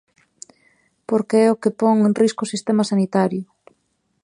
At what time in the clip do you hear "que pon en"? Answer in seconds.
1.61-2.13